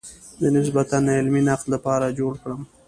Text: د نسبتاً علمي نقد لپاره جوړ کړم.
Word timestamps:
د 0.41 0.43
نسبتاً 0.55 0.97
علمي 1.17 1.41
نقد 1.49 1.67
لپاره 1.73 2.15
جوړ 2.19 2.33
کړم. 2.43 2.61